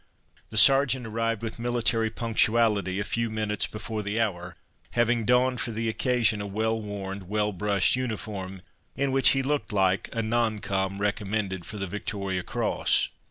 [0.49, 4.55] The Sergeant arrived with military punctuality, a few minutes before the hour,
[4.93, 8.63] having donned for the occasion a well worn, well brushed uniform,
[8.95, 13.09] in which he looked like a "non com." recommended for the Victoria Cross.